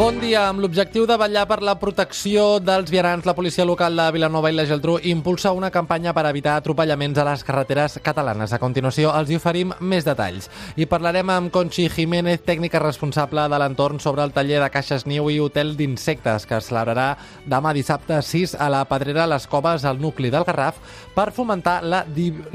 Bon 0.00 0.16
dia. 0.16 0.46
Amb 0.48 0.62
l'objectiu 0.64 1.04
de 1.04 1.16
vetllar 1.20 1.42
per 1.44 1.58
la 1.60 1.74
protecció 1.76 2.54
dels 2.64 2.88
vianants, 2.88 3.26
la 3.28 3.34
policia 3.36 3.66
local 3.68 3.98
de 4.00 4.06
Vilanova 4.14 4.48
i 4.48 4.54
la 4.56 4.64
Geltrú 4.64 4.94
impulsa 5.10 5.50
una 5.52 5.68
campanya 5.70 6.14
per 6.16 6.22
evitar 6.24 6.54
atropellaments 6.56 7.20
a 7.20 7.26
les 7.28 7.42
carreteres 7.44 7.98
catalanes. 8.00 8.54
A 8.56 8.58
continuació 8.62 9.10
els 9.18 9.28
hi 9.28 9.36
oferim 9.36 9.74
més 9.84 10.08
detalls. 10.08 10.48
I 10.80 10.86
parlarem 10.88 11.28
amb 11.34 11.52
Conchi 11.52 11.90
Jiménez, 11.92 12.40
tècnica 12.48 12.80
responsable 12.80 13.44
de 13.44 13.58
l'entorn 13.60 14.00
sobre 14.00 14.24
el 14.24 14.32
taller 14.32 14.62
de 14.64 14.70
caixes 14.72 15.04
niu 15.04 15.28
i 15.28 15.36
hotel 15.36 15.74
d'insectes 15.76 16.48
que 16.48 16.56
es 16.56 16.72
celebrarà 16.72 17.10
demà 17.44 17.76
dissabte 17.76 18.22
6 18.24 18.56
a 18.56 18.70
la 18.72 18.86
Pedrera 18.88 19.28
Les 19.28 19.44
Coves, 19.52 19.84
al 19.84 20.00
nucli 20.00 20.32
del 20.32 20.48
Garraf, 20.48 20.80
per 21.12 21.28
fomentar 21.28 21.82
la, 21.84 22.06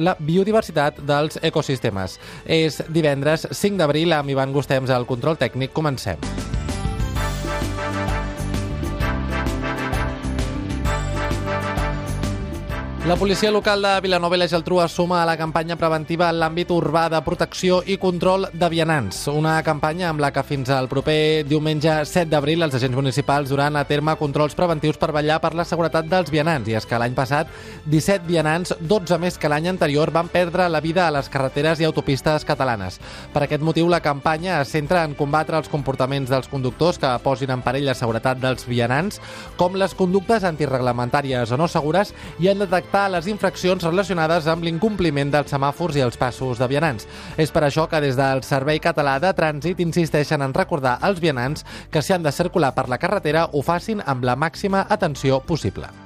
la 0.02 0.18
biodiversitat 0.18 1.06
dels 1.06 1.38
ecosistemes. 1.46 2.18
És 2.50 2.82
divendres 2.90 3.46
5 3.54 3.78
d'abril 3.78 4.18
amb 4.18 4.34
Ivan 4.34 4.58
Gustems 4.58 4.90
al 4.90 5.06
control 5.06 5.38
tècnic. 5.38 5.78
Comencem. 5.78 6.55
La 13.06 13.16
policia 13.16 13.52
local 13.52 13.84
de 13.84 14.02
Vilanova 14.02 14.34
i 14.34 14.40
la 14.42 14.48
Geltrú 14.50 14.80
es 14.82 14.96
suma 14.98 15.20
a 15.22 15.26
la 15.30 15.36
campanya 15.38 15.76
preventiva 15.78 16.26
en 16.32 16.40
l'àmbit 16.42 16.72
urbà 16.74 17.04
de 17.14 17.20
protecció 17.22 17.84
i 17.86 18.00
control 18.02 18.48
de 18.50 18.70
vianants. 18.74 19.20
Una 19.30 19.60
campanya 19.62 20.08
amb 20.10 20.24
la 20.24 20.32
que 20.34 20.42
fins 20.42 20.72
al 20.74 20.90
proper 20.90 21.44
diumenge 21.46 22.00
7 22.10 22.32
d'abril 22.32 22.66
els 22.66 22.74
agents 22.74 22.98
municipals 22.98 23.52
duran 23.54 23.78
a 23.78 23.84
terme 23.86 24.16
controls 24.18 24.58
preventius 24.58 24.98
per 24.98 25.12
vetllar 25.14 25.38
per 25.44 25.52
la 25.54 25.68
seguretat 25.70 26.10
dels 26.10 26.32
vianants. 26.34 26.66
I 26.66 26.80
és 26.80 26.90
que 26.90 26.98
l'any 26.98 27.14
passat 27.14 27.52
17 27.86 28.26
vianants, 28.26 28.74
12 28.82 29.22
més 29.22 29.38
que 29.38 29.54
l'any 29.54 29.70
anterior, 29.70 30.10
van 30.10 30.34
perdre 30.34 30.66
la 30.66 30.82
vida 30.82 31.06
a 31.06 31.14
les 31.14 31.30
carreteres 31.30 31.80
i 31.80 31.86
autopistes 31.86 32.42
catalanes. 32.50 32.98
Per 33.38 33.46
aquest 33.46 33.62
motiu, 33.62 33.86
la 33.86 34.02
campanya 34.02 34.58
es 34.64 34.74
centra 34.74 35.06
en 35.06 35.14
combatre 35.14 35.62
els 35.62 35.70
comportaments 35.70 36.34
dels 36.34 36.50
conductors 36.50 36.98
que 36.98 37.14
posin 37.22 37.54
en 37.54 37.62
perill 37.62 37.86
la 37.86 37.94
seguretat 37.94 38.42
dels 38.42 38.66
vianants, 38.66 39.22
com 39.62 39.78
les 39.78 39.94
conductes 39.94 40.42
antireglamentàries 40.42 41.54
o 41.54 41.62
no 41.62 41.70
segures 41.70 42.16
i 42.42 42.50
en 42.50 42.66
detectar 42.66 42.95
detectar 42.96 43.12
les 43.12 43.28
infraccions 43.28 43.84
relacionades 43.84 44.46
amb 44.48 44.64
l'incompliment 44.64 45.32
dels 45.34 45.52
semàfors 45.52 45.98
i 45.98 46.04
els 46.06 46.16
passos 46.16 46.62
de 46.62 46.68
vianants. 46.72 47.04
És 47.36 47.52
per 47.52 47.66
això 47.68 47.90
que 47.92 48.00
des 48.00 48.16
del 48.16 48.44
Servei 48.48 48.80
Català 48.80 49.18
de 49.20 49.34
Trànsit 49.36 49.84
insisteixen 49.84 50.42
en 50.42 50.56
recordar 50.56 50.98
als 51.02 51.20
vianants 51.20 51.66
que 51.92 52.02
si 52.02 52.14
han 52.14 52.24
de 52.24 52.32
circular 52.32 52.72
per 52.72 52.88
la 52.88 52.98
carretera 52.98 53.50
ho 53.52 53.62
facin 53.62 54.02
amb 54.06 54.24
la 54.24 54.40
màxima 54.40 54.88
atenció 54.88 55.42
possible. 55.44 56.05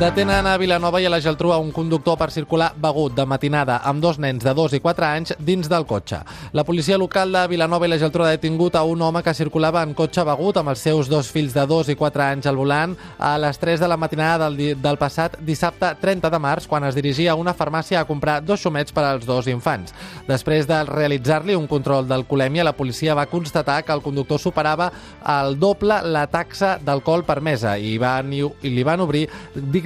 Detenen 0.00 0.46
a 0.46 0.56
Vilanova 0.56 0.96
i 0.96 1.04
a 1.04 1.10
la 1.12 1.18
Geltrú 1.20 1.50
a 1.52 1.58
un 1.60 1.74
conductor 1.76 2.16
per 2.16 2.30
circular 2.32 2.70
begut 2.72 3.12
de 3.12 3.26
matinada 3.28 3.82
amb 3.84 4.00
dos 4.00 4.16
nens 4.16 4.40
de 4.40 4.54
2 4.56 4.78
i 4.78 4.80
4 4.80 5.04
anys 5.04 5.32
dins 5.36 5.68
del 5.68 5.84
cotxe. 5.84 6.22
La 6.56 6.64
policia 6.64 6.96
local 6.96 7.34
de 7.36 7.42
Vilanova 7.50 7.84
i 7.84 7.90
la 7.92 7.98
Geltrú 8.00 8.24
ha 8.24 8.30
detingut 8.32 8.78
a 8.80 8.82
un 8.88 9.02
home 9.04 9.20
que 9.20 9.34
circulava 9.36 9.82
en 9.84 9.92
cotxe 9.92 10.24
begut 10.24 10.56
amb 10.56 10.72
els 10.72 10.80
seus 10.80 11.10
dos 11.12 11.28
fills 11.28 11.52
de 11.52 11.66
2 11.68 11.90
i 11.92 11.96
4 12.00 12.24
anys 12.24 12.48
al 12.48 12.56
volant 12.56 12.94
a 13.18 13.34
les 13.44 13.60
3 13.60 13.82
de 13.84 13.90
la 13.92 13.98
matinada 14.00 14.48
del, 14.48 14.80
del 14.80 14.96
passat 14.96 15.36
dissabte 15.44 15.92
30 16.00 16.32
de 16.32 16.40
març 16.40 16.64
quan 16.64 16.88
es 16.88 16.96
dirigia 16.96 17.34
a 17.34 17.36
una 17.36 17.52
farmàcia 17.52 18.00
a 18.00 18.08
comprar 18.08 18.38
dos 18.40 18.64
xumets 18.64 18.96
per 18.96 19.04
als 19.04 19.28
dos 19.28 19.52
infants. 19.52 19.92
Després 20.24 20.64
de 20.64 20.80
realitzar-li 20.88 21.58
un 21.60 21.68
control 21.68 22.08
d'alcoholèmia, 22.08 22.64
la 22.64 22.72
policia 22.72 23.18
va 23.20 23.28
constatar 23.28 23.82
que 23.84 23.92
el 23.92 24.00
conductor 24.00 24.40
superava 24.40 24.88
el 25.36 25.60
doble 25.60 26.00
la 26.08 26.24
taxa 26.32 26.78
d'alcohol 26.80 27.28
permesa 27.28 27.76
i, 27.76 27.98
van, 28.00 28.32
i 28.32 28.72
li 28.72 28.88
van 28.88 29.04
obrir 29.04 29.26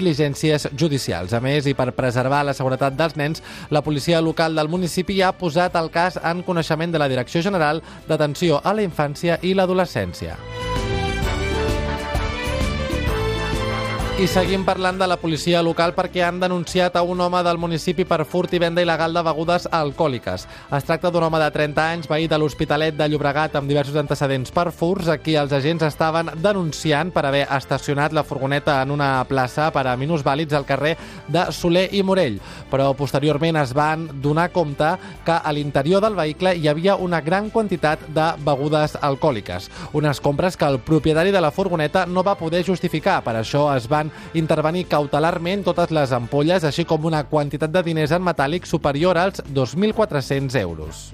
diligències 0.05 0.69
judicials. 0.77 1.33
A 1.33 1.41
més, 1.41 1.67
i 1.67 1.75
per 1.75 1.91
preservar 1.97 2.45
la 2.45 2.55
seguretat 2.57 2.97
dels 2.99 3.17
nens, 3.17 3.43
la 3.71 3.83
policia 3.83 4.21
local 4.21 4.55
del 4.55 4.69
municipi 4.69 5.21
ha 5.23 5.33
posat 5.33 5.81
el 5.81 5.91
cas 5.95 6.21
en 6.23 6.45
coneixement 6.45 6.93
de 6.93 7.01
la 7.01 7.09
Direcció 7.09 7.43
General 7.43 7.83
d'Atenció 8.09 8.61
a 8.63 8.77
la 8.77 8.87
Infància 8.87 9.41
i 9.43 9.57
l'Adolescència. 9.57 10.39
I 14.15 14.29
seguim 14.31 14.63
parlant 14.63 14.95
de 14.95 15.09
la 15.11 15.17
policia 15.19 15.59
local 15.67 15.91
perquè 15.91 16.21
han 16.23 16.37
denunciat 16.39 16.95
a 16.95 17.01
un 17.03 17.19
home 17.19 17.41
del 17.43 17.59
municipi 17.59 18.05
per 18.07 18.21
furt 18.23 18.53
i 18.55 18.61
venda 18.63 18.79
il·legal 18.79 19.11
de 19.11 19.23
begudes 19.27 19.65
alcohòliques. 19.67 20.45
Es 20.79 20.85
tracta 20.87 21.11
d'un 21.11 21.25
home 21.27 21.41
de 21.43 21.49
30 21.51 21.83
anys, 21.83 22.07
veí 22.07 22.29
de 22.31 22.39
l'Hospitalet 22.39 22.95
de 22.95 23.09
Llobregat 23.11 23.57
amb 23.59 23.67
diversos 23.67 23.99
antecedents 23.99 24.55
per 24.55 24.69
furts, 24.71 25.09
a 25.11 25.17
qui 25.19 25.35
els 25.35 25.51
agents 25.59 25.83
estaven 25.89 26.31
denunciant 26.39 27.11
per 27.11 27.25
haver 27.27 27.49
estacionat 27.57 28.15
la 28.15 28.23
furgoneta 28.23 28.77
en 28.85 28.93
una 28.95 29.09
plaça 29.27 29.73
per 29.75 29.83
a 29.91 29.97
minusvàlids 29.99 30.55
al 30.55 30.69
carrer 30.69 30.95
de 31.27 31.49
Soler 31.51 31.89
i 31.91 32.05
Morell. 32.07 32.39
Però 32.71 32.93
posteriorment 32.95 33.59
es 33.65 33.75
van 33.75 34.07
donar 34.23 34.53
compte 34.55 34.93
que 35.27 35.41
a 35.43 35.57
l'interior 35.59 36.07
del 36.07 36.15
vehicle 36.15 36.55
hi 36.55 36.71
havia 36.71 36.95
una 36.95 37.21
gran 37.21 37.51
quantitat 37.51 38.07
de 38.15 38.31
begudes 38.47 38.95
alcohòliques. 39.03 39.69
Unes 39.93 40.23
compres 40.23 40.57
que 40.57 40.71
el 40.71 40.79
propietari 40.79 41.35
de 41.35 41.43
la 41.43 41.51
furgoneta 41.51 42.07
no 42.07 42.23
va 42.23 42.39
poder 42.39 42.63
justificar. 42.63 43.19
Per 43.27 43.35
això 43.43 43.67
es 43.75 43.91
van 43.91 44.04
intervenir 44.35 44.87
cautelarment 44.91 45.65
totes 45.67 45.93
les 45.95 46.13
ampolles, 46.17 46.65
així 46.65 46.87
com 46.89 47.05
una 47.05 47.25
quantitat 47.31 47.73
de 47.75 47.85
diners 47.87 48.15
en 48.17 48.25
metàl·lic 48.27 48.69
superior 48.69 49.21
als 49.21 49.45
2.400 49.55 50.61
euros. 50.61 51.11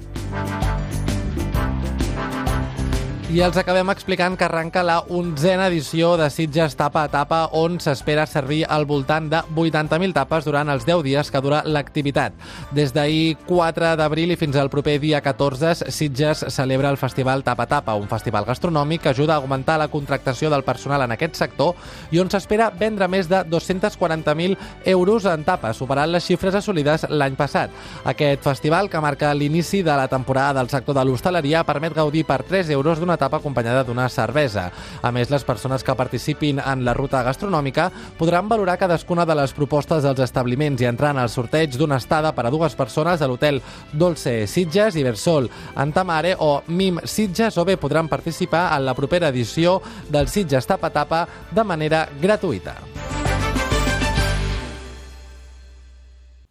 I 3.30 3.44
els 3.46 3.54
acabem 3.60 3.86
explicant 3.92 4.34
que 4.34 4.42
arranca 4.42 4.82
la 4.82 4.96
onzena 5.14 5.68
edició 5.70 6.16
de 6.18 6.26
Sitges 6.34 6.72
Tapa 6.74 7.04
a 7.06 7.10
Tapa, 7.12 7.44
on 7.54 7.76
s'espera 7.78 8.24
servir 8.26 8.64
al 8.66 8.88
voltant 8.91 9.28
de 9.30 9.38
80.000 9.54 10.16
tapes 10.16 10.48
durant 10.48 10.66
els 10.72 10.82
10 10.88 11.04
dies 11.06 11.30
que 11.30 11.42
dura 11.44 11.60
l'activitat. 11.62 12.34
Des 12.74 12.91
d'ahir 12.91 13.36
4 13.46 13.92
d'abril 14.00 14.34
i 14.34 14.38
fins 14.41 14.58
al 14.58 14.70
proper 14.72 14.96
dia 14.98 15.20
14, 15.22 15.92
Sitges 15.94 16.42
celebra 16.50 16.91
el 16.91 16.98
Festival 16.98 17.44
Tapa 17.46 17.68
Tapa, 17.70 17.94
un 17.94 18.08
festival 18.10 18.48
gastronòmic 18.48 19.04
que 19.04 19.12
ajuda 19.12 19.36
a 19.36 19.44
augmentar 19.44 19.78
la 19.78 19.86
contractació 19.94 20.50
del 20.50 20.66
personal 20.66 21.06
en 21.06 21.14
aquest 21.14 21.38
sector 21.38 21.78
i 22.10 22.18
on 22.18 22.34
s'espera 22.34 22.72
vendre 22.74 23.06
més 23.06 23.30
de 23.30 23.44
240.000 23.47 24.58
euros 24.97 25.30
en 25.30 25.47
tapes, 25.47 25.78
superant 25.78 26.10
les 26.10 26.26
xifres 26.26 26.58
assolides 26.58 27.06
l'any 27.06 27.38
passat. 27.38 27.70
Aquest 28.02 28.42
festival, 28.42 28.91
que 28.91 29.06
marca 29.06 29.30
l'inici 29.38 29.84
de 29.86 29.94
la 29.94 30.10
temporada 30.10 30.58
del 30.58 30.74
sector 30.74 30.98
de 30.98 31.06
l'hostaleria, 31.06 31.62
permet 31.62 31.94
gaudir 31.94 32.26
per 32.26 32.42
3 32.42 32.74
euros 32.74 32.98
d'una 32.98 33.19
etapa 33.20 33.36
acompanyada 33.38 33.84
d'una 33.84 34.08
cervesa. 34.08 34.70
A 35.04 35.12
més, 35.12 35.28
les 35.31 35.44
persones 35.44 35.84
que 35.84 35.94
participin 35.97 36.60
en 36.64 36.84
la 36.86 36.97
ruta 36.97 37.20
gastronòmica 37.26 37.91
podran 38.19 38.48
valorar 38.48 38.78
cadascuna 38.81 39.26
de 39.28 39.36
les 39.36 39.53
propostes 39.53 40.03
dels 40.06 40.25
establiments 40.25 40.81
i 40.81 40.88
entrar 40.88 41.12
en 41.12 41.20
el 41.20 41.28
sorteig 41.28 41.76
d'una 41.76 42.00
estada 42.00 42.32
per 42.32 42.47
a 42.48 42.54
dues 42.54 42.76
persones 42.78 43.20
a 43.20 43.28
l'hotel 43.28 43.60
Dolce 43.92 44.47
Sitges, 44.48 44.97
Ibersol, 44.97 45.50
Antamare 45.76 46.36
o 46.38 46.62
Mim 46.69 47.03
Sitges 47.04 47.59
o 47.60 47.66
bé 47.69 47.76
podran 47.76 48.09
participar 48.09 48.70
en 48.78 48.86
la 48.88 48.97
propera 48.97 49.28
edició 49.28 49.80
del 50.09 50.28
Sitges 50.32 50.66
Tapa 50.66 50.91
Tapa 50.91 51.26
de 51.53 51.64
manera 51.64 52.06
gratuïta. 52.20 53.19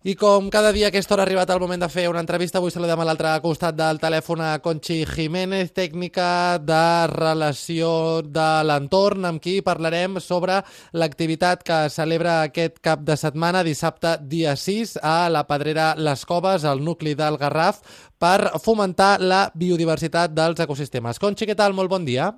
I 0.09 0.15
com 0.17 0.47
cada 0.49 0.71
dia 0.73 0.87
a 0.87 0.89
aquesta 0.89 1.13
hora 1.13 1.21
ha 1.21 1.27
arribat 1.27 1.51
el 1.53 1.59
moment 1.61 1.83
de 1.83 1.87
fer 1.93 2.07
una 2.09 2.21
entrevista, 2.23 2.57
avui 2.57 2.71
saludem 2.73 3.03
a 3.03 3.05
l'altre 3.05 3.33
costat 3.43 3.75
del 3.77 3.99
telèfon 4.01 4.41
a 4.41 4.47
Conchi 4.63 5.03
Jiménez, 5.05 5.69
tècnica 5.75 6.57
de 6.57 6.79
relació 7.11 7.91
de 8.25 8.47
l'entorn, 8.65 9.27
amb 9.29 9.43
qui 9.43 9.59
parlarem 9.61 10.17
sobre 10.23 10.63
l'activitat 10.97 11.61
que 11.67 11.79
celebra 11.93 12.39
aquest 12.47 12.81
cap 12.81 13.05
de 13.05 13.19
setmana, 13.21 13.61
dissabte 13.61 14.15
dia 14.25 14.57
6, 14.57 14.97
a 15.03 15.29
la 15.29 15.45
Pedrera 15.45 15.91
Les 15.99 16.25
Coves, 16.25 16.65
al 16.65 16.81
nucli 16.81 17.13
del 17.13 17.37
Garraf, 17.37 17.83
per 18.17 18.57
fomentar 18.65 19.19
la 19.21 19.45
biodiversitat 19.53 20.33
dels 20.33 20.65
ecosistemes. 20.65 21.21
Conchi, 21.21 21.45
què 21.45 21.59
tal? 21.59 21.77
Molt 21.77 21.93
bon 21.93 22.09
dia. 22.09 22.31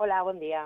Hola, 0.00 0.22
bon 0.24 0.38
dia. 0.40 0.62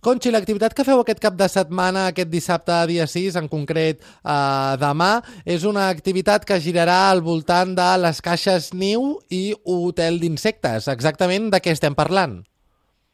Conchi, 0.00 0.30
l'activitat 0.32 0.72
que 0.72 0.84
feu 0.88 1.02
aquest 1.02 1.18
cap 1.20 1.34
de 1.36 1.44
setmana, 1.52 2.06
aquest 2.08 2.30
dissabte 2.32 2.72
dia 2.88 3.04
6, 3.04 3.36
en 3.36 3.50
concret 3.52 4.00
eh, 4.00 4.76
demà, 4.80 5.10
és 5.44 5.66
una 5.68 5.90
activitat 5.92 6.46
que 6.48 6.56
girarà 6.66 6.96
al 7.10 7.20
voltant 7.26 7.74
de 7.76 7.90
les 8.00 8.22
caixes 8.24 8.70
niu 8.72 9.18
i 9.28 9.42
hotel 9.74 10.16
d'insectes. 10.24 10.88
Exactament 10.88 11.50
de 11.52 11.60
què 11.60 11.76
estem 11.76 11.98
parlant? 11.98 12.40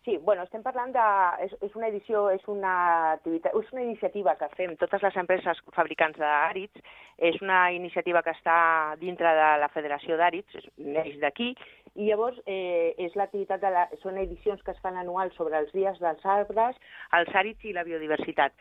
Sí, 0.09 0.15
bueno, 0.25 0.47
estem 0.47 0.63
parlant 0.65 0.95
de... 0.95 1.07
És, 1.45 1.51
és 1.67 1.75
una 1.77 1.91
edició, 1.91 2.23
és 2.33 2.47
una 2.49 2.71
activitat, 3.19 3.53
és 3.53 3.75
una 3.75 3.83
iniciativa 3.83 4.33
que 4.41 4.47
fem 4.55 4.73
totes 4.81 5.03
les 5.05 5.19
empreses 5.21 5.61
fabricants 5.77 6.17
d'àrids, 6.17 6.87
és 7.29 7.37
una 7.45 7.67
iniciativa 7.77 8.23
que 8.25 8.33
està 8.33 8.57
dintre 9.03 9.35
de 9.37 9.51
la 9.61 9.69
Federació 9.75 10.17
d'Àrids, 10.17 10.71
neix 10.81 11.19
d'aquí, 11.21 11.51
i 11.99 12.07
llavors 12.07 12.39
eh, 12.47 12.95
és 13.03 13.15
l'activitat 13.19 13.63
de 13.63 13.71
la, 13.75 13.87
són 14.03 14.19
edicions 14.23 14.63
que 14.63 14.71
es 14.75 14.83
fan 14.85 14.97
anuals 15.01 15.35
sobre 15.39 15.59
els 15.59 15.73
dies 15.75 15.99
dels 15.99 16.27
arbres, 16.39 16.79
els 17.19 17.33
àrids 17.43 17.67
i 17.67 17.75
la 17.75 17.87
biodiversitat. 17.87 18.55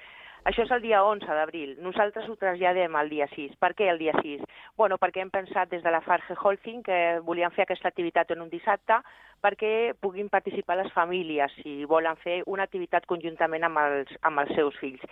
Això 0.47 0.63
és 0.63 0.71
el 0.71 0.81
dia 0.81 1.01
11 1.03 1.27
d'abril. 1.27 1.73
Nosaltres 1.83 2.27
ho 2.29 2.37
traslladem 2.39 2.93
al 2.95 3.09
dia 3.11 3.25
6. 3.33 3.57
Per 3.59 3.73
què 3.75 3.89
el 3.91 3.97
dia 3.99 4.13
6? 4.21 4.45
Bueno, 4.79 4.95
perquè 5.01 5.19
hem 5.19 5.31
pensat 5.33 5.69
des 5.73 5.83
de 5.83 5.91
la 5.91 5.99
Farge 6.05 6.37
Holcim 6.39 6.79
que 6.85 7.19
volíem 7.27 7.51
fer 7.51 7.65
aquesta 7.65 7.91
activitat 7.91 8.31
en 8.31 8.45
un 8.45 8.53
dissabte 8.53 9.01
perquè 9.43 9.91
puguin 9.99 10.31
participar 10.33 10.79
les 10.79 10.93
famílies 10.95 11.51
si 11.59 11.83
volen 11.85 12.15
fer 12.23 12.39
una 12.47 12.63
activitat 12.63 13.05
conjuntament 13.05 13.67
amb 13.67 13.83
els, 13.83 14.15
amb 14.23 14.45
els 14.45 14.55
seus 14.55 14.79
fills. 14.79 15.03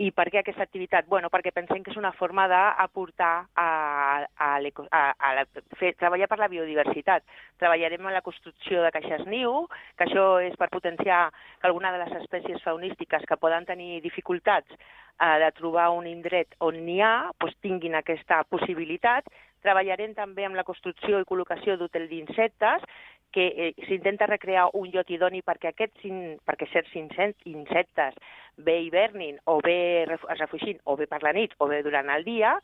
I 0.00 0.08
per 0.16 0.30
què 0.32 0.40
aquesta 0.40 0.64
activitat? 0.64 1.04
Bueno, 1.04 1.28
perquè 1.28 1.52
pensem 1.52 1.82
que 1.84 1.92
és 1.92 2.00
una 2.00 2.14
forma 2.16 2.46
d'aportar 2.48 3.34
a, 3.52 3.66
a, 4.12 4.54
a, 4.58 5.02
a 5.12 5.30
la, 5.36 5.44
fer, 5.78 5.92
treballar 6.00 6.28
per 6.30 6.38
la 6.40 6.48
biodiversitat. 6.52 7.24
Treballarem 7.60 8.06
en 8.06 8.16
la 8.16 8.24
construcció 8.24 8.82
de 8.84 8.90
caixes 8.94 9.24
niu, 9.30 9.66
que 9.98 10.06
això 10.06 10.26
és 10.44 10.56
per 10.60 10.70
potenciar 10.72 11.22
que 11.60 11.70
alguna 11.70 11.92
de 11.94 12.02
les 12.04 12.18
espècies 12.22 12.62
faunístiques 12.64 13.24
que 13.28 13.40
poden 13.40 13.68
tenir 13.68 14.02
dificultats 14.04 14.68
eh, 14.74 15.38
de 15.44 15.52
trobar 15.58 15.90
un 15.96 16.08
indret 16.10 16.54
on 16.60 16.82
n'hi 16.86 17.00
ha, 17.00 17.30
doncs 17.40 17.58
tinguin 17.64 17.96
aquesta 17.98 18.42
possibilitat. 18.50 19.28
Treballarem 19.62 20.14
també 20.18 20.44
amb 20.44 20.58
la 20.58 20.66
construcció 20.66 21.20
i 21.22 21.26
col·locació 21.28 21.76
d'hotel 21.78 22.08
d'insectes, 22.10 22.86
que 23.32 23.46
eh, 23.56 23.74
s'intenta 23.88 24.28
recrear 24.28 24.68
un 24.78 24.90
lloc 24.92 25.10
idoni 25.10 25.40
perquè, 25.42 25.72
aquests, 25.72 26.04
perquè 26.46 26.68
certs 26.70 26.94
insectes 27.48 28.18
bé 28.56 28.78
hivernin 28.84 29.38
o 29.48 29.58
bé 29.64 30.04
es 30.04 30.38
refugin 30.38 30.78
o 30.84 30.96
bé 31.00 31.08
per 31.08 31.22
la 31.24 31.32
nit 31.32 31.56
o 31.58 31.66
bé 31.66 31.80
durant 31.82 32.12
el 32.12 32.26
dia, 32.28 32.58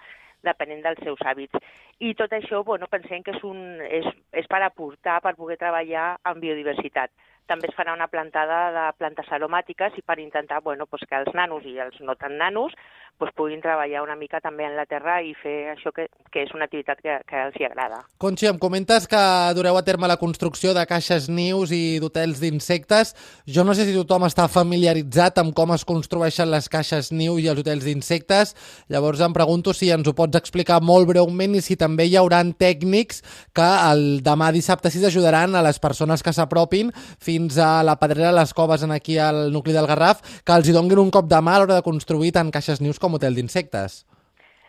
depenent 0.47 0.85
dels 0.85 1.01
seus 1.05 1.23
hàbits. 1.25 1.59
I 1.99 2.15
tot 2.19 2.33
això, 2.37 2.63
bueno, 2.67 2.87
pensem 2.91 3.25
que 3.27 3.35
és, 3.37 3.43
un, 3.47 3.81
és, 3.83 4.07
és 4.33 4.47
per 4.51 4.63
aportar, 4.63 5.19
per 5.25 5.35
poder 5.39 5.59
treballar 5.61 6.13
en 6.29 6.41
biodiversitat 6.43 7.11
també 7.49 7.71
es 7.71 7.77
farà 7.77 7.97
una 7.97 8.11
plantada 8.13 8.61
de 8.77 8.87
plantes 9.01 9.33
aromàtiques 9.33 9.97
i 9.99 10.05
per 10.07 10.19
intentar 10.23 10.63
bueno, 10.63 10.87
pues 10.87 11.03
que 11.09 11.17
els 11.17 11.35
nanos 11.35 11.65
i 11.67 11.79
els 11.83 12.01
no 12.05 12.15
tan 12.21 12.37
nanos 12.39 12.77
pues 13.19 13.33
puguin 13.35 13.61
treballar 13.61 14.05
una 14.05 14.15
mica 14.15 14.39
també 14.41 14.65
en 14.65 14.77
la 14.79 14.87
terra 14.87 15.19
i 15.27 15.33
fer 15.35 15.73
això 15.73 15.91
que, 15.95 16.07
que 16.31 16.45
és 16.47 16.53
una 16.55 16.69
activitat 16.69 17.01
que, 17.03 17.17
que 17.27 17.41
els 17.49 17.57
hi 17.59 17.67
agrada. 17.67 17.99
Conxi, 18.23 18.47
em 18.47 18.61
comentes 18.63 19.09
que 19.11 19.23
dureu 19.59 19.77
a 19.77 19.83
terme 19.83 20.07
la 20.09 20.17
construcció 20.21 20.71
de 20.77 20.85
caixes 20.87 21.27
nius 21.29 21.73
i 21.75 21.99
d'hotels 21.99 22.39
d'insectes. 22.39 23.13
Jo 23.51 23.65
no 23.67 23.75
sé 23.75 23.89
si 23.89 23.97
tothom 23.97 24.29
està 24.29 24.47
familiaritzat 24.49 25.43
amb 25.43 25.55
com 25.59 25.75
es 25.75 25.85
construeixen 25.89 26.51
les 26.53 26.71
caixes 26.71 27.11
niu 27.11 27.41
i 27.43 27.49
els 27.51 27.65
hotels 27.65 27.89
d'insectes. 27.89 28.55
Llavors 28.89 29.25
em 29.27 29.35
pregunto 29.35 29.75
si 29.75 29.91
ens 29.91 30.07
ho 30.07 30.15
pots 30.15 30.39
explicar 30.39 30.79
molt 30.79 31.11
breument 31.11 31.59
i 31.59 31.65
si 31.65 31.77
també 31.77 32.07
hi 32.07 32.15
haurà 32.17 32.39
tècnics 32.39 33.25
que 33.51 33.67
el 33.91 34.23
demà 34.23 34.53
dissabte 34.55 34.93
6 34.95 35.09
ajudaran 35.11 35.59
a 35.59 35.65
les 35.67 35.83
persones 35.83 36.23
que 36.23 36.33
s'apropin 36.33 36.93
fins 36.95 37.38
fins 37.39 37.59
a 37.63 37.85
la 37.87 37.95
Pedrera 38.01 38.35
les 38.35 38.53
Coves 38.55 38.83
en 38.83 38.91
aquí 38.91 39.17
al 39.23 39.53
nucli 39.55 39.75
del 39.75 39.87
Garraf, 39.87 40.23
que 40.43 40.55
els 40.59 40.69
hi 40.69 40.75
donguin 40.75 41.05
un 41.05 41.11
cop 41.15 41.29
de 41.31 41.39
mà 41.39 41.55
a 41.55 41.61
l'hora 41.63 41.77
de 41.79 41.87
construir 41.87 42.33
tant 42.35 42.51
caixes 42.55 42.81
nius 42.83 42.99
com 42.99 43.15
hotel 43.15 43.39
d'insectes. 43.39 44.01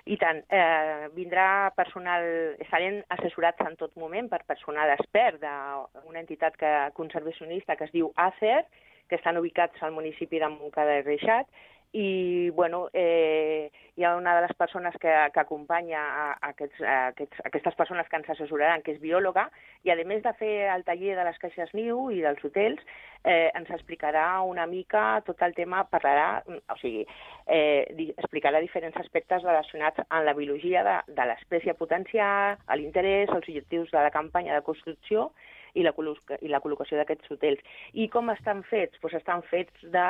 I 0.06 0.18
tant, 0.21 0.44
eh, 0.54 1.07
vindrà 1.16 1.71
personal, 1.77 2.25
estarem 2.62 3.01
assessorats 3.16 3.66
en 3.66 3.75
tot 3.81 3.95
moment 3.98 4.30
per 4.30 4.42
personal 4.45 4.94
expert 4.94 5.42
d'una 5.42 6.21
entitat 6.21 6.57
que, 6.62 6.74
conservacionista 6.98 7.75
que 7.75 7.89
es 7.89 7.94
diu 7.94 8.12
ACER, 8.16 8.62
que 9.10 9.18
estan 9.18 9.38
ubicats 9.42 9.81
al 9.81 9.94
municipi 9.98 10.42
de 10.42 10.50
Montcada 10.54 11.00
i 11.01 11.06
Reixat, 11.07 11.50
i 11.92 12.50
bueno, 12.52 12.90
eh, 12.94 13.72
hi 13.96 14.04
ha 14.04 14.16
una 14.16 14.36
de 14.36 14.44
les 14.46 14.56
persones 14.56 14.94
que, 15.02 15.12
que 15.34 15.40
acompanya 15.40 16.00
a, 16.00 16.26
aquests, 16.52 16.82
a, 16.82 17.08
aquests, 17.10 17.40
a 17.42 17.48
aquestes 17.50 17.76
persones 17.76 18.08
que 18.08 18.20
ens 18.20 18.30
assessoraran, 18.30 18.84
que 18.86 18.94
és 18.94 19.02
biòloga, 19.02 19.48
i 19.84 19.92
a 19.92 19.98
més 20.06 20.22
de 20.24 20.34
fer 20.38 20.54
el 20.70 20.86
taller 20.86 21.18
de 21.18 21.26
les 21.26 21.40
caixes 21.42 21.74
niu 21.74 22.10
i 22.14 22.22
dels 22.22 22.44
hotels, 22.46 22.80
eh, 23.24 23.50
ens 23.58 23.72
explicarà 23.74 24.42
una 24.46 24.68
mica 24.70 25.22
tot 25.26 25.42
el 25.42 25.58
tema, 25.58 25.84
parlarà, 25.90 26.44
o 26.46 26.78
sigui, 26.80 27.06
eh, 27.48 28.12
explicarà 28.16 28.62
diferents 28.62 28.98
aspectes 29.02 29.44
relacionats 29.44 30.06
amb 30.08 30.28
la 30.30 30.38
biologia 30.38 30.86
de, 30.86 30.98
de 31.16 31.30
l'espècie 31.34 31.74
potencial, 31.74 32.60
l'interès, 32.78 33.34
els 33.34 33.50
objectius 33.50 33.90
de 33.92 34.04
la 34.06 34.14
campanya 34.14 34.54
de 34.56 34.68
construcció 34.68 35.32
i 35.75 35.83
la, 35.86 35.94
i 36.42 36.50
la 36.51 36.62
col·locació 36.63 36.98
d'aquests 37.00 37.31
hotels. 37.36 37.62
I 37.94 38.10
com 38.13 38.31
estan 38.33 38.63
fets? 38.69 38.98
Pues 39.01 39.16
estan 39.19 39.44
fets 39.50 39.86
de 39.94 40.07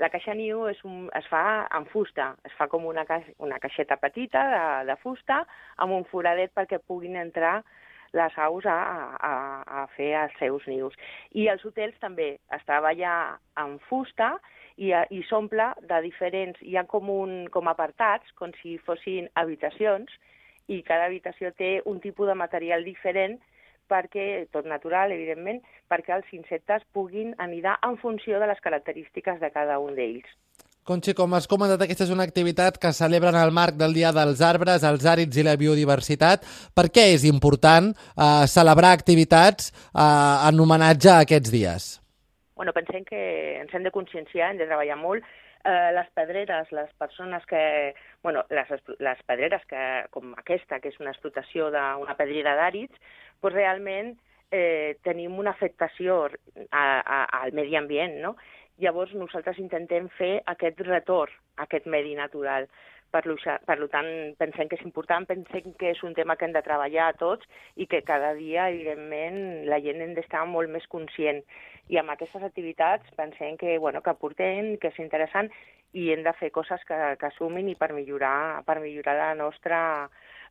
la 0.00 0.08
caixa 0.08 0.32
niu 0.34 0.64
és 0.70 0.80
un, 0.88 1.08
es 1.16 1.26
fa 1.28 1.66
en 1.76 1.84
fusta, 1.92 2.30
es 2.48 2.54
fa 2.56 2.70
com 2.72 2.86
una, 2.88 3.04
ca, 3.08 3.20
una 3.44 3.58
caixeta 3.60 3.98
petita 4.00 4.46
de, 4.48 4.64
de 4.88 4.96
fusta 5.02 5.42
amb 5.76 5.98
un 5.98 6.06
foradet 6.08 6.54
perquè 6.56 6.80
puguin 6.80 7.18
entrar 7.20 7.60
les 8.16 8.38
aus 8.42 8.64
a, 8.66 8.78
a, 9.22 9.34
a 9.82 9.84
fer 9.94 10.14
els 10.22 10.32
seus 10.40 10.64
nius. 10.66 10.96
I 11.36 11.46
els 11.52 11.62
hotels 11.66 11.98
també 12.02 12.32
es 12.56 12.64
treballa 12.66 13.36
en 13.60 13.76
fusta 13.90 14.32
i, 14.76 14.90
i 14.90 15.22
s'omple 15.28 15.68
de 15.86 16.00
diferents... 16.08 16.58
Hi 16.64 16.76
ha 16.80 16.86
com, 16.90 17.12
un, 17.12 17.46
com 17.52 17.68
apartats, 17.70 18.32
com 18.40 18.54
si 18.62 18.78
fossin 18.86 19.28
habitacions, 19.38 20.10
i 20.70 20.80
cada 20.86 21.06
habitació 21.10 21.50
té 21.58 21.80
un 21.90 22.00
tipus 22.02 22.30
de 22.30 22.36
material 22.38 22.84
diferent 22.86 23.38
perquè, 23.90 24.46
tot 24.54 24.68
natural, 24.70 25.12
evidentment, 25.12 25.60
perquè 25.90 26.14
els 26.16 26.30
insectes 26.36 26.86
puguin 26.94 27.34
anidar 27.38 27.78
en 27.86 27.98
funció 27.98 28.38
de 28.40 28.48
les 28.50 28.62
característiques 28.62 29.42
de 29.42 29.50
cada 29.50 29.78
un 29.82 29.98
d'ells. 29.98 30.30
Conxi, 30.90 31.12
com 31.14 31.34
has 31.36 31.44
comentat, 31.46 31.82
aquesta 31.84 32.06
és 32.06 32.12
una 32.14 32.24
activitat 32.24 32.78
que 32.80 32.90
celebren 32.96 33.36
al 33.36 33.52
marc 33.54 33.76
del 33.78 33.92
Dia 33.94 34.14
dels 34.16 34.40
Arbres, 34.42 34.82
els 34.88 35.04
àrids 35.06 35.36
i 35.36 35.44
la 35.46 35.58
biodiversitat. 35.60 36.46
Per 36.74 36.86
què 36.88 37.10
és 37.12 37.26
important 37.28 37.92
eh, 37.92 38.46
celebrar 38.50 38.94
activitats 38.96 39.68
eh, 39.70 40.48
en 40.48 40.64
homenatge 40.64 41.12
a 41.12 41.20
aquests 41.26 41.52
dies? 41.52 41.90
Bueno, 42.56 42.72
pensem 42.76 43.04
que 43.04 43.20
ens 43.60 43.76
hem 43.76 43.84
de 43.84 43.92
conscienciar, 43.92 44.50
hem 44.50 44.58
de 44.58 44.66
treballar 44.66 44.96
molt. 44.98 45.28
Eh, 45.68 45.90
les 45.92 46.08
pedreres, 46.16 46.72
les 46.72 46.90
persones 46.98 47.44
que... 47.46 47.94
Bueno, 48.24 48.42
les, 48.48 48.72
les 48.98 49.22
pedreres 49.28 49.62
que, 49.68 49.84
com 50.10 50.32
aquesta, 50.40 50.80
que 50.80 50.88
és 50.88 50.98
una 51.00 51.12
explotació 51.12 51.68
d'una 51.72 52.16
pedrera 52.16 52.56
d'àrids, 52.56 52.96
pues 53.40 53.54
realment 53.54 54.14
eh, 54.50 54.96
tenim 55.06 55.38
una 55.38 55.54
afectació 55.56 56.22
a, 56.70 56.84
a, 57.00 57.24
al 57.42 57.52
medi 57.56 57.76
ambient, 57.76 58.18
no? 58.22 58.36
Llavors 58.80 59.12
nosaltres 59.12 59.58
intentem 59.60 60.08
fer 60.16 60.38
aquest 60.48 60.80
retorn 60.86 61.34
aquest 61.60 61.86
medi 61.86 62.14
natural. 62.16 62.68
Per, 63.10 63.24
per 63.66 63.76
tant, 63.90 64.08
pensem 64.38 64.68
que 64.70 64.76
és 64.78 64.84
important, 64.86 65.26
pensem 65.26 65.72
que 65.80 65.90
és 65.90 66.02
un 66.06 66.14
tema 66.14 66.36
que 66.38 66.46
hem 66.46 66.54
de 66.54 66.62
treballar 66.62 67.08
a 67.10 67.16
tots 67.18 67.48
i 67.74 67.88
que 67.90 68.04
cada 68.06 68.30
dia, 68.38 68.68
evidentment, 68.70 69.66
la 69.66 69.80
gent 69.82 69.98
hem 70.04 70.14
d'estar 70.14 70.44
molt 70.46 70.70
més 70.70 70.86
conscient. 70.92 71.42
I 71.90 71.98
amb 71.98 72.14
aquestes 72.14 72.44
activitats 72.46 73.10
pensem 73.18 73.58
que, 73.58 73.78
bueno, 73.82 74.00
que 74.00 74.14
aportem, 74.14 74.76
que 74.78 74.92
és 74.94 75.02
interessant 75.02 75.50
i 75.98 76.12
hem 76.14 76.22
de 76.22 76.36
fer 76.38 76.52
coses 76.54 76.86
que, 76.86 76.98
que 77.18 77.32
sumin 77.34 77.72
i 77.72 77.74
per 77.74 77.90
millorar, 77.96 78.62
per 78.62 78.78
millorar 78.78 79.16
la 79.18 79.32
nostra, 79.34 79.80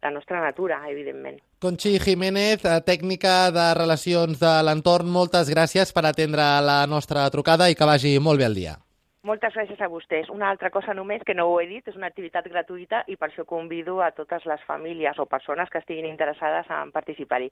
la 0.01 0.11
nostra 0.11 0.41
natura, 0.41 0.81
evidentment. 0.89 1.39
Conxi 1.59 1.99
Jiménez, 1.99 2.63
eh, 2.63 2.81
tècnica 2.85 3.51
de 3.51 3.73
relacions 3.75 4.39
de 4.39 4.53
l'entorn, 4.63 5.09
moltes 5.11 5.49
gràcies 5.51 5.91
per 5.93 6.05
atendre 6.05 6.61
la 6.63 6.85
nostra 6.87 7.29
trucada 7.29 7.69
i 7.69 7.75
que 7.75 7.85
vagi 7.85 8.19
molt 8.19 8.39
bé 8.39 8.45
el 8.45 8.55
dia. 8.55 8.77
Moltes 9.23 9.53
gràcies 9.53 9.81
a 9.83 9.89
vostès. 9.91 10.29
Una 10.31 10.49
altra 10.49 10.69
cosa 10.69 10.93
només, 10.93 11.21
que 11.27 11.35
no 11.35 11.49
ho 11.49 11.59
he 11.59 11.67
dit, 11.67 11.85
és 11.87 11.95
una 11.95 12.07
activitat 12.07 12.47
gratuïta 12.47 13.03
i 13.07 13.17
per 13.19 13.27
això 13.27 13.43
convido 13.45 13.99
a 14.01 14.11
totes 14.15 14.45
les 14.47 14.63
famílies 14.63 15.19
o 15.19 15.25
persones 15.25 15.69
que 15.69 15.79
estiguin 15.83 16.05
interessades 16.07 16.65
en 16.71 16.91
participar-hi. 16.95 17.51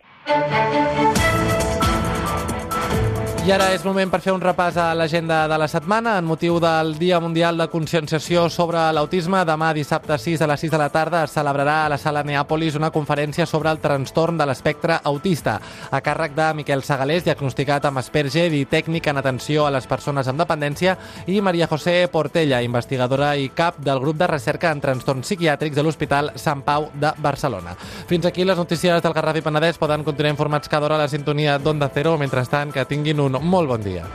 I 3.48 3.52
ara 3.56 3.70
és 3.72 3.86
moment 3.88 4.10
per 4.12 4.20
fer 4.20 4.34
un 4.36 4.42
repàs 4.44 4.76
a 4.76 4.90
l'agenda 4.92 5.46
de 5.48 5.56
la 5.56 5.70
setmana 5.72 6.18
en 6.20 6.26
motiu 6.28 6.58
del 6.60 6.98
Dia 7.00 7.22
Mundial 7.24 7.56
de 7.56 7.70
Conscienciació 7.72 8.50
sobre 8.52 8.82
l'Autisme. 8.92 9.40
Demà, 9.48 9.70
dissabte 9.72 10.18
6 10.20 10.42
a 10.44 10.50
les 10.52 10.66
6 10.66 10.74
de 10.74 10.80
la 10.82 10.90
tarda, 10.92 11.22
es 11.24 11.32
celebrarà 11.32 11.78
a 11.86 11.94
la 11.94 11.98
sala 11.98 12.26
Neàpolis 12.28 12.76
una 12.76 12.90
conferència 12.92 13.46
sobre 13.48 13.72
el 13.72 13.80
trastorn 13.80 14.36
de 14.36 14.50
l'espectre 14.50 14.98
autista, 15.02 15.62
a 15.92 16.02
càrrec 16.04 16.36
de 16.36 16.48
Miquel 16.60 16.84
Segalés, 16.84 17.24
diagnosticat 17.24 17.88
amb 17.88 18.02
Asperger 18.02 18.50
i 18.52 18.66
tècnic 18.68 19.08
en 19.08 19.22
atenció 19.24 19.64
a 19.64 19.72
les 19.72 19.88
persones 19.88 20.28
amb 20.28 20.44
dependència, 20.44 20.98
i 21.32 21.40
Maria 21.40 21.72
José 21.72 21.96
Portella, 22.12 22.60
investigadora 22.68 23.32
i 23.38 23.48
cap 23.56 23.80
del 23.80 24.04
grup 24.04 24.20
de 24.20 24.28
recerca 24.28 24.74
en 24.76 24.84
trastorns 24.84 25.24
psiquiàtrics 25.24 25.80
de 25.80 25.88
l'Hospital 25.88 26.34
Sant 26.36 26.66
Pau 26.68 26.90
de 27.00 27.14
Barcelona. 27.24 27.78
Fins 28.12 28.28
aquí 28.28 28.44
les 28.44 28.60
notícies 28.60 29.00
del 29.02 29.16
Garraf 29.16 29.40
i 29.40 29.48
Penedès. 29.48 29.80
Poden 29.80 30.04
continuar 30.04 30.36
informats 30.36 30.68
cada 30.68 30.92
hora 30.92 31.00
a 31.00 31.06
la 31.06 31.08
sintonia 31.08 31.56
d'Onda 31.58 31.88
Cero. 31.96 32.18
Mentrestant, 32.20 32.76
que 32.76 32.84
tinguin 32.84 33.24
un 33.24 33.37
molt 33.44 33.70
bon 33.70 33.84
dia. 33.84 34.06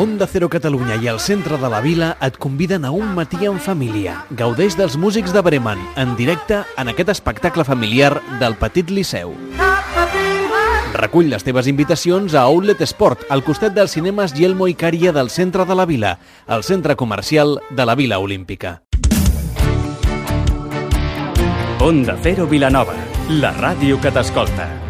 Onda 0.00 0.26
Cero 0.30 0.48
Catalunya 0.48 0.94
i 1.02 1.08
el 1.10 1.18
centre 1.20 1.58
de 1.58 1.68
la 1.68 1.80
vila 1.84 2.12
et 2.22 2.36
conviden 2.38 2.86
a 2.86 2.92
un 2.94 3.10
matí 3.16 3.44
en 3.44 3.58
família. 3.60 4.20
Gaudeix 4.30 4.76
dels 4.78 4.96
músics 4.96 5.34
de 5.34 5.42
Bremen, 5.42 5.82
en 5.96 6.14
directe 6.16 6.62
en 6.78 6.88
aquest 6.88 7.10
espectacle 7.12 7.66
familiar 7.68 8.22
del 8.40 8.54
Petit 8.56 8.88
Liceu. 8.88 9.34
Recull 10.94 11.30
les 11.32 11.44
teves 11.44 11.66
invitacions 11.66 12.32
a 12.34 12.44
Outlet 12.48 12.80
Sport, 12.86 13.26
al 13.30 13.44
costat 13.44 13.74
dels 13.74 13.92
cinemes 13.96 14.32
Yelmo 14.36 14.68
i 14.68 14.76
Cària 14.78 15.12
del 15.16 15.28
centre 15.28 15.66
de 15.66 15.74
la 15.74 15.88
vila, 15.88 16.18
el 16.46 16.62
centre 16.62 16.96
comercial 16.96 17.58
de 17.70 17.84
la 17.84 17.94
Vila 17.98 18.20
Olímpica. 18.20 18.89
Onda 21.80 22.14
Cero 22.20 22.44
Vilanova, 22.46 22.92
la 23.40 23.54
ràdio 23.56 23.96
que 24.04 24.12
t'escolta. 24.12 24.89